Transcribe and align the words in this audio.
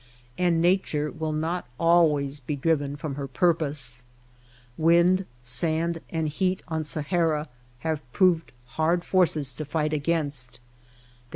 And 0.35 0.59
Nature 0.59 1.11
will 1.11 1.31
not 1.31 1.67
always 1.79 2.39
be 2.39 2.55
driven 2.55 2.95
from 2.95 3.13
her 3.13 3.27
purpose. 3.27 4.03
Wind, 4.75 5.27
sand, 5.43 6.01
and 6.09 6.27
heat 6.27 6.63
on 6.67 6.83
Sahara 6.83 7.47
have 7.81 8.11
proven 8.11 8.41
hard 8.65 9.05
forces 9.05 9.53
to 9.53 9.63
fight 9.63 9.93
against; 9.93 10.53
they 10.53 10.57
Ploughing 10.57 10.69
thepraines. 10.71 11.19